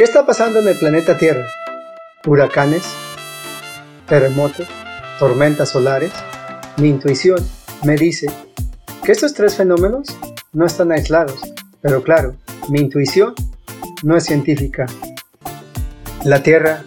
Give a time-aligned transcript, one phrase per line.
[0.00, 1.44] ¿Qué está pasando en el planeta Tierra?
[2.24, 2.84] Huracanes,
[4.08, 4.66] terremotos,
[5.18, 6.10] tormentas solares.
[6.78, 7.36] Mi intuición
[7.84, 8.26] me dice
[9.04, 10.06] que estos tres fenómenos
[10.54, 11.42] no están aislados,
[11.82, 12.34] pero claro,
[12.70, 13.34] mi intuición
[14.02, 14.86] no es científica.
[16.24, 16.82] La Tierra,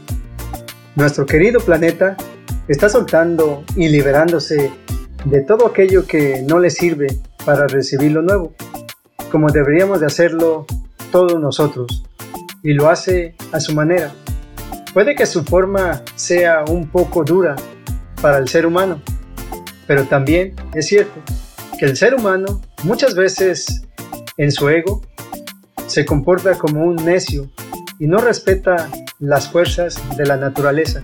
[0.95, 2.17] nuestro querido planeta,
[2.67, 4.71] está soltando y liberándose
[5.25, 8.55] de todo aquello que no le sirve para recibir lo nuevo,
[9.31, 10.65] como deberíamos de hacerlo
[11.11, 12.03] todos nosotros
[12.63, 14.11] y lo hace a su manera.
[14.93, 17.55] Puede que su forma sea un poco dura
[18.21, 19.01] para el ser humano,
[19.85, 21.21] pero también es cierto
[21.77, 23.83] que el ser humano muchas veces
[24.37, 25.01] en su ego
[25.87, 27.49] se comporta como un necio
[27.99, 28.89] y no respeta
[29.19, 31.03] las fuerzas de la naturaleza.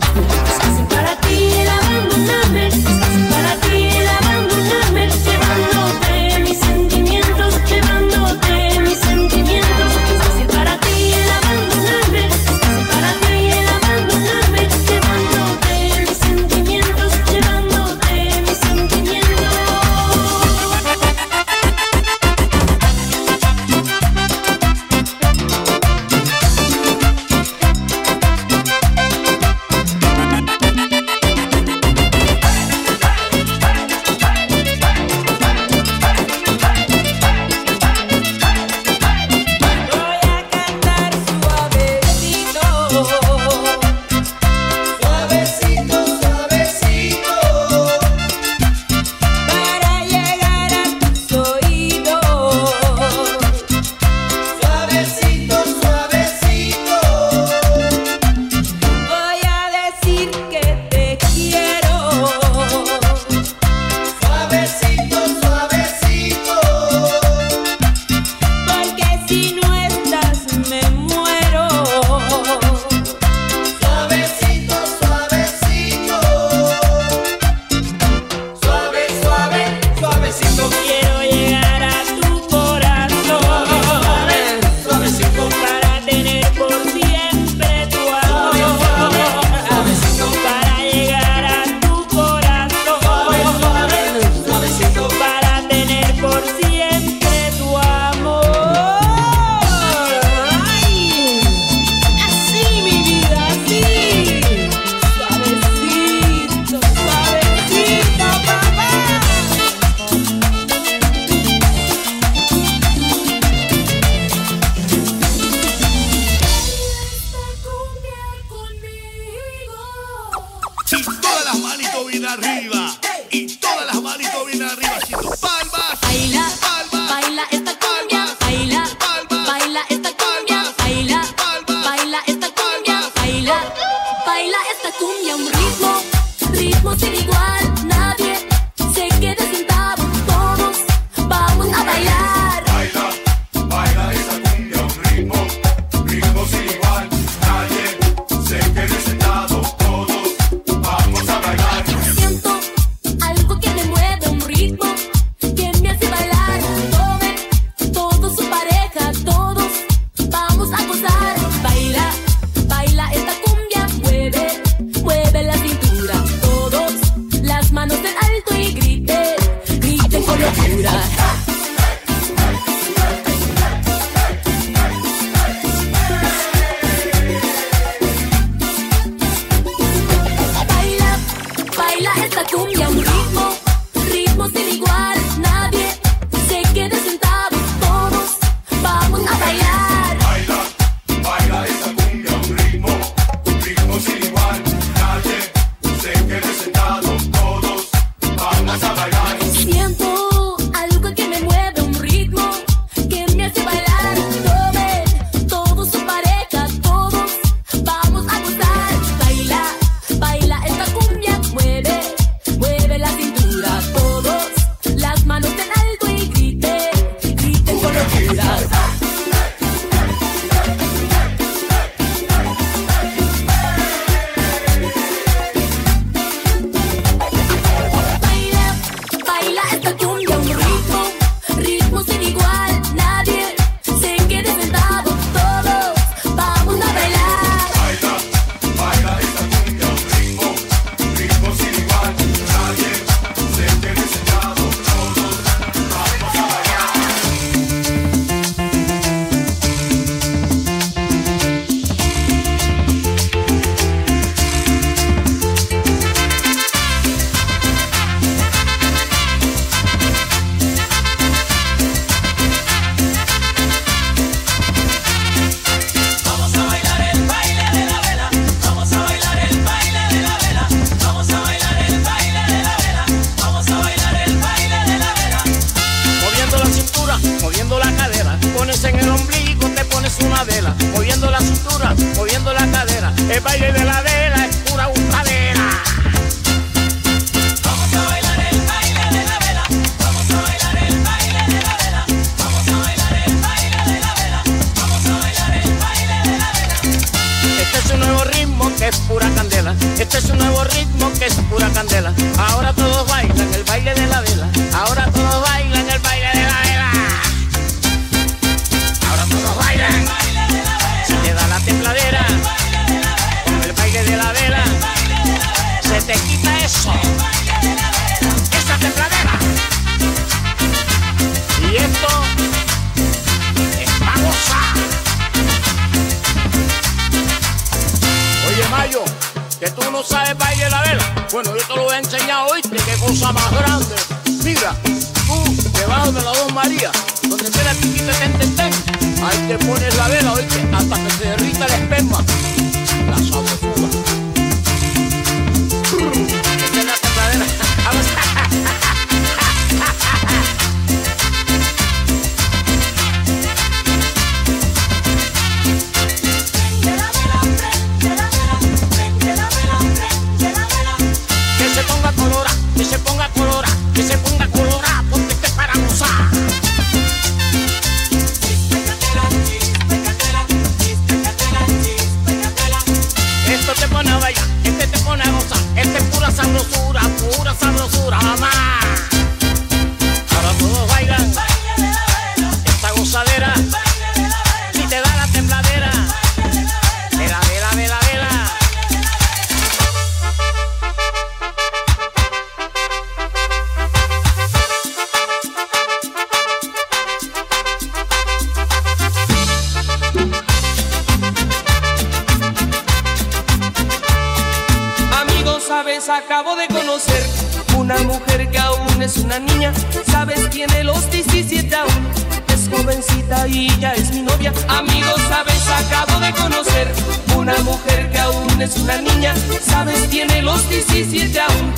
[419.71, 421.73] Sabes, tiene los 17 aún.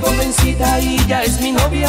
[0.00, 1.88] jovencita y ya es mi novia.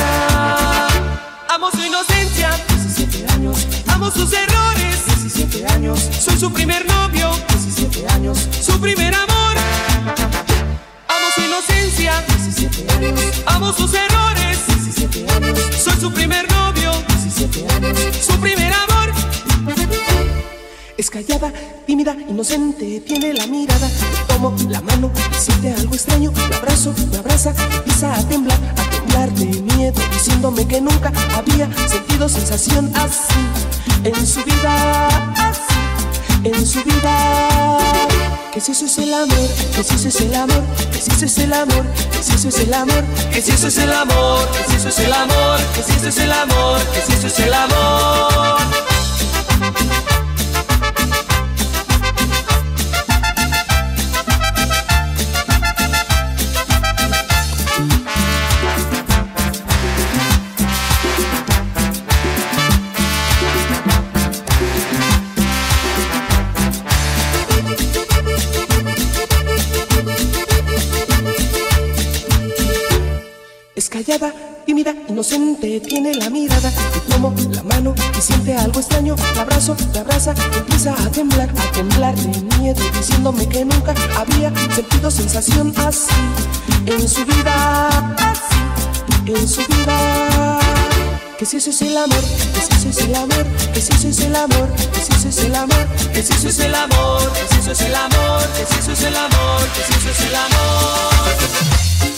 [1.50, 3.68] Amo su inocencia, 17 años.
[3.88, 6.00] Amo sus errores, 17 años.
[6.20, 8.48] Soy su primer novio, 17 años.
[8.62, 9.56] Su primer amor.
[11.08, 13.20] Amo su inocencia, 17 años.
[13.46, 15.60] Amo sus errores, 17 años.
[15.84, 17.98] Soy su primer novio, 17 años.
[18.26, 18.92] Su primer amor.
[21.02, 21.52] Es callada,
[21.88, 23.90] tímida, inocente, tiene la mirada.
[24.28, 26.32] Tomo la mano siente algo extraño.
[26.52, 31.68] La abrazo, me abraza, empieza a temblar, a temblar de miedo, diciéndome que nunca había
[31.88, 33.34] sentido sensación así
[34.04, 37.78] en su vida, así en su vida.
[38.54, 41.26] Que si eso es el amor, que si eso es el amor, que si eso
[41.26, 43.04] es el amor, que si eso es el amor,
[43.34, 46.10] que si eso es el amor, que si eso es el amor, que si eso
[46.10, 48.81] es el amor, que si eso es el amor.
[75.62, 76.72] Inocente, tiene la mirada.
[76.94, 79.16] Le tomo la mano y siente algo extraño.
[79.36, 84.52] La abrazo, la abraza, empieza a temblar, a temblar de miedo, diciéndome que nunca había
[84.74, 86.12] sentido sensación así
[86.86, 90.60] en su vida, así en su vida.
[91.38, 92.22] Que si eso es el amor,
[92.54, 95.30] que si eso es el amor, que si eso es el amor, que si eso
[95.30, 98.48] es el amor, que si eso es el amor, que si eso es el amor,
[98.54, 102.11] que si eso es el amor, que si eso es el amor.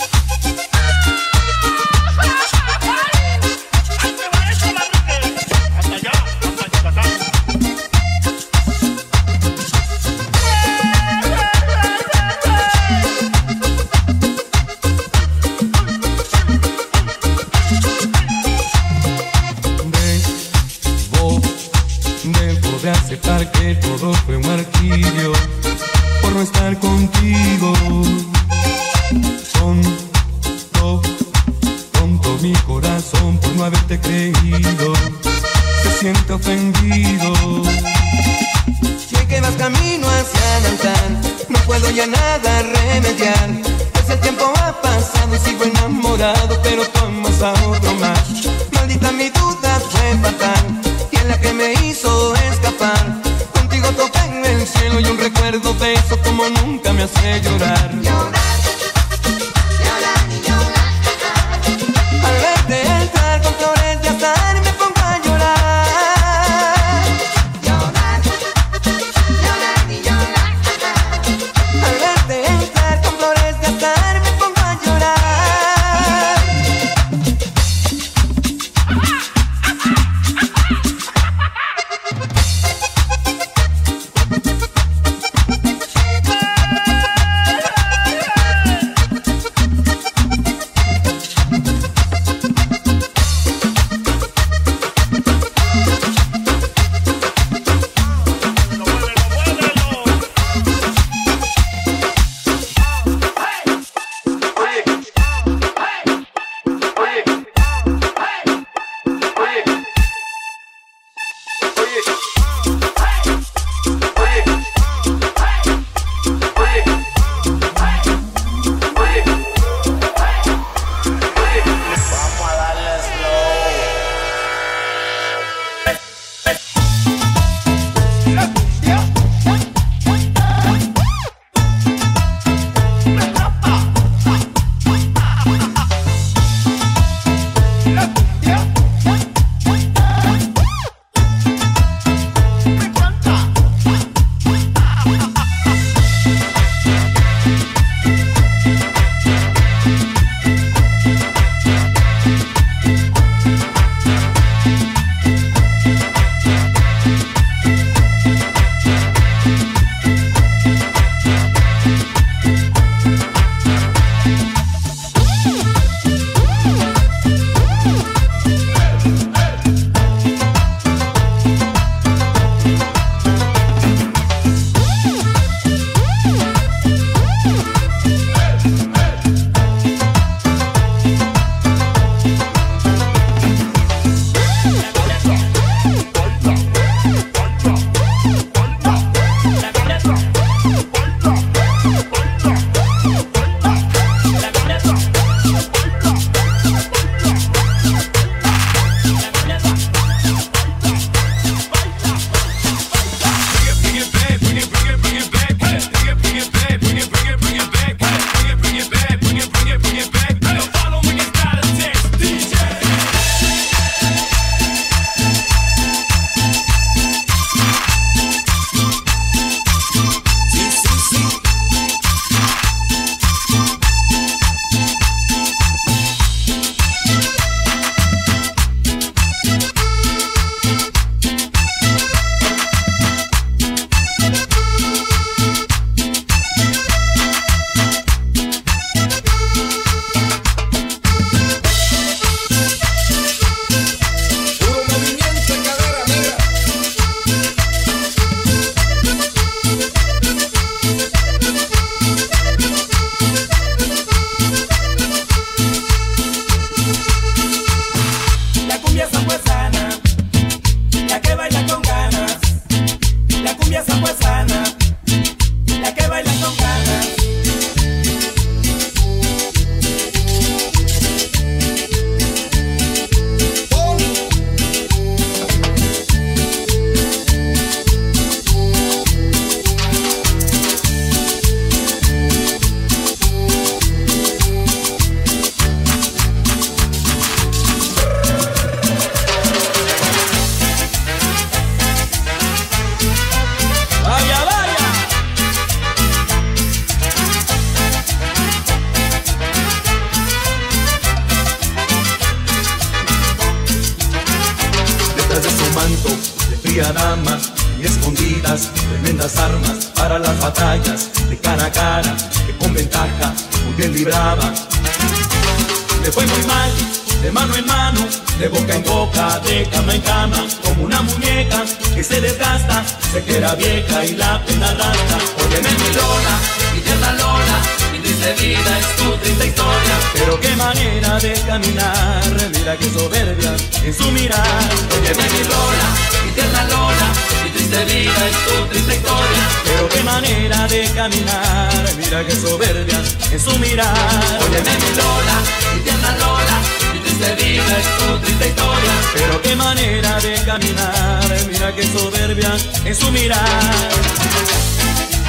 [337.94, 338.24] Vida
[338.70, 339.44] triste historia.
[339.66, 343.00] Pero qué manera de caminar, mira qué soberbia
[343.32, 344.40] en su mirar.
[344.42, 345.38] Óyeme mi Lola,
[345.74, 346.58] mi tierna Lola,
[346.94, 348.92] mi triste vida es tu triste historia.
[349.14, 352.52] Pero qué manera de caminar, mira qué soberbia
[352.86, 353.90] en su mirar.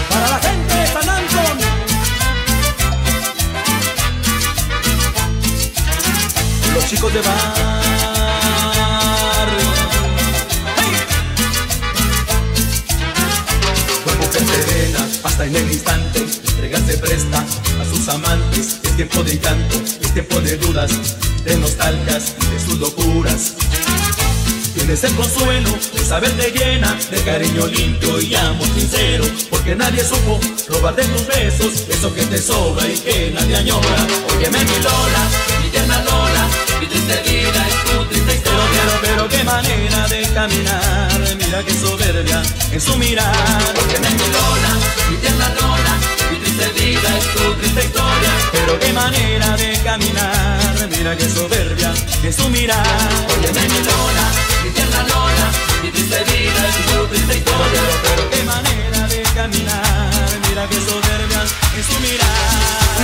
[0.08, 1.58] Para la gente de San Antón.
[6.74, 7.83] Los chicos de barrio.
[15.24, 18.80] Hasta en el instante, entregarse presta a sus amantes.
[18.82, 20.92] Es tiempo de llanto, es tiempo de dudas,
[21.44, 23.54] de nostalgias de sus locuras.
[24.74, 30.38] Tienes el consuelo de saberte llena de cariño limpio y amor sincero, porque nadie supo
[30.68, 34.06] robar de tus besos eso que te sobra y que nadie añora.
[34.36, 35.28] Óyeme mi Lola,
[35.62, 36.48] mi tierna Lola,
[36.80, 38.60] mi triste vida es tu triste historia.
[38.72, 43.62] Pero, pero qué manera de caminar, mira qué soberbia en su mirar.
[43.86, 44.63] Óyeme mi Lola,
[48.78, 52.86] qué manera de caminar, mira qué soberbia en su mirar.
[53.36, 54.26] Óyeme mi Lola,
[54.64, 55.46] mi tierna Lola,
[55.82, 57.82] mi triste vida es tu triste historia.
[58.02, 61.40] Pero qué manera de caminar, mira qué soberbia
[61.76, 63.03] en su mirar.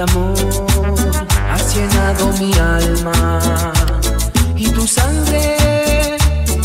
[0.00, 0.34] Amor
[1.50, 3.93] has llenado mi alma
[4.56, 5.56] y tu sangre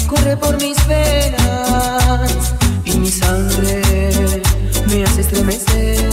[0.08, 3.82] corre por mis venas y mi sangre
[4.88, 6.10] me hace estremecer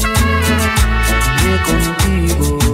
[1.66, 2.65] contigo.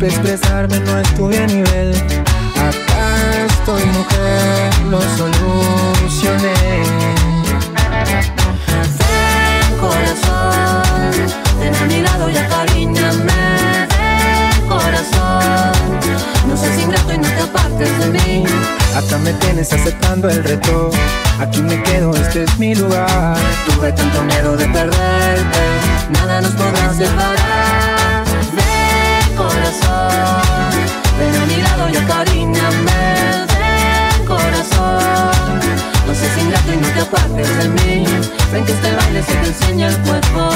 [0.00, 1.46] Supe expresarme, no estuve a
[39.82, 40.49] el cuerpo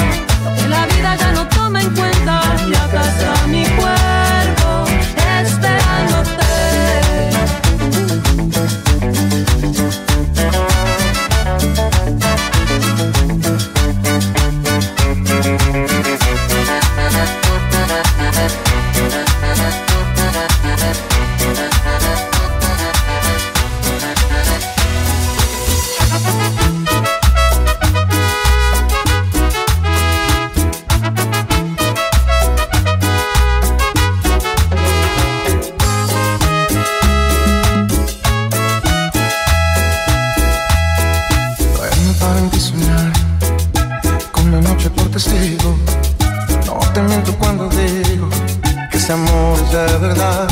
[49.75, 50.47] de verdad.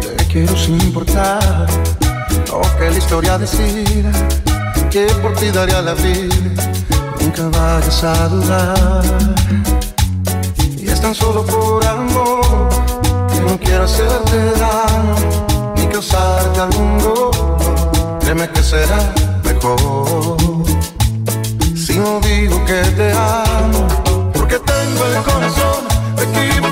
[0.00, 1.66] Te quiero sin importar
[2.46, 4.12] lo que la historia decida.
[4.90, 6.62] Que por ti daría la vida,
[7.20, 9.04] nunca vayas a dudar.
[10.78, 12.68] Y es tan solo por amor
[13.32, 15.16] que no quiero hacerte daño
[15.76, 18.18] ni causarte algún dolor.
[18.20, 19.00] Créeme que será
[19.42, 20.36] mejor
[21.74, 23.88] si no digo que te amo,
[24.32, 25.82] porque tengo el corazón
[26.24, 26.71] equivocado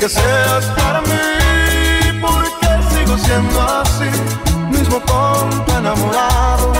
[0.00, 4.08] que seas para mí, porque sigo siendo así,
[4.70, 6.72] mismo tonto enamorado,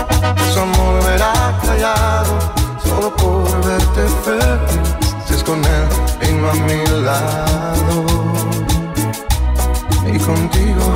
[0.51, 2.39] su amor verá callado,
[2.83, 4.95] solo por verte feliz,
[5.27, 5.87] si es con él
[6.27, 8.05] y no a mi lado,
[10.11, 10.95] y contigo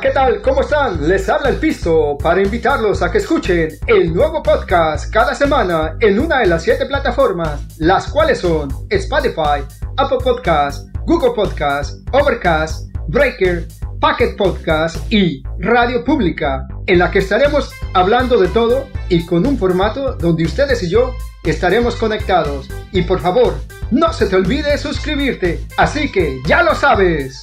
[0.00, 0.40] ¿qué tal?
[0.40, 1.06] ¿Cómo están?
[1.06, 6.18] Les habla el Pisto para invitarlos a que escuchen el nuevo podcast cada semana en
[6.18, 9.62] una de las siete plataformas, las cuales son Spotify,
[9.98, 13.68] Apple Podcast, Google Podcast, Overcast, Breaker,
[14.00, 19.58] Pocket Podcast y Radio Pública, en la que estaremos hablando de todo y con un
[19.58, 22.70] formato donde ustedes y yo estaremos conectados.
[22.92, 23.54] Y por favor,
[23.90, 27.42] No se te olvide suscribirte, así que ya lo sabes.